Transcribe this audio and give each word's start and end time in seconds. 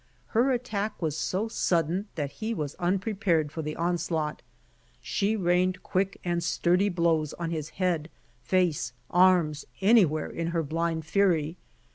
Her 0.29 0.51
attack 0.51 0.99
was 0.99 1.15
so 1.15 1.47
sudden 1.47 2.07
that 2.15 2.31
he 2.41 2.55
was 2.55 2.73
unprepared 2.79 3.51
for 3.51 3.61
the 3.61 3.75
onslaught. 3.75 4.41
She 4.99 5.35
rained 5.35 5.83
quick 5.83 6.19
and 6.23 6.43
sturdy 6.43 6.89
blows 6.89 7.33
on 7.33 7.51
his 7.51 7.69
head, 7.77 8.09
face, 8.41 8.93
arms, 9.11 9.63
anywhere 9.79 10.31
in 10.31 10.47
her 10.57 10.63
blind 10.63 11.05
fury. 11.05 11.55